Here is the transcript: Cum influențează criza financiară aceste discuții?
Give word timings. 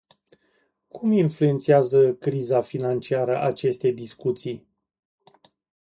Cum 0.87 1.11
influențează 1.11 2.13
criza 2.13 2.61
financiară 2.61 3.41
aceste 3.41 3.89
discuții? 3.91 4.67